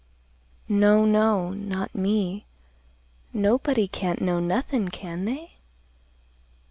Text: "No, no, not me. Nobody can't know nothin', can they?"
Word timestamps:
"No, 0.67 1.05
no, 1.05 1.51
not 1.51 1.93
me. 1.93 2.47
Nobody 3.33 3.87
can't 3.87 4.19
know 4.19 4.39
nothin', 4.39 4.89
can 4.89 5.25
they?" 5.25 5.57